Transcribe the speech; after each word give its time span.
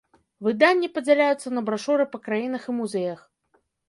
Выданні 0.45 0.87
падзяляюцца 0.95 1.51
на 1.57 1.63
брашуры 1.67 2.07
па 2.13 2.21
краінах 2.29 2.65
і 2.73 2.75
музеях. 2.79 3.19